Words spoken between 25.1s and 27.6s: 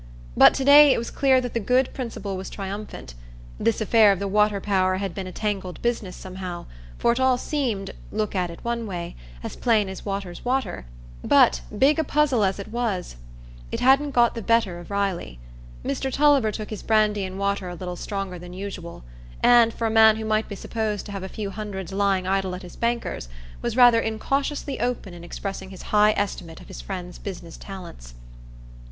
in expressing his high estimate of his friend's business